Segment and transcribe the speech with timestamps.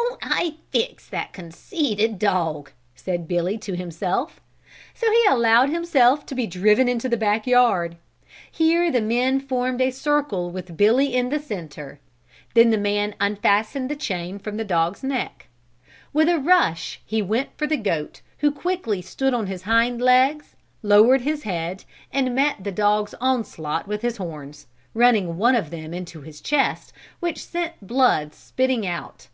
[0.00, 4.40] "Won't I fix that conceited dog!" said Billy to himself.
[4.94, 7.96] So he allowed himself to be driven into the back yard.
[8.50, 11.98] Here the men formed a circle with Billy in the center;
[12.54, 15.46] then the man unfastened the chain from the dog's neck.
[16.12, 20.54] With a rush he went for the goat, who quickly stood on his hind legs,
[20.82, 25.92] lowered his head and met the dog's onslaught with his horns, running one of them
[25.94, 29.28] into his chest, which sent the blood spitting out.